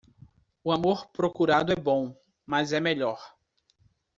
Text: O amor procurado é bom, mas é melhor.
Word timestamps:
O 0.63 0.71
amor 0.71 1.11
procurado 1.11 1.71
é 1.71 1.75
bom, 1.75 2.17
mas 2.43 2.73
é 2.73 2.79
melhor. 2.79 3.37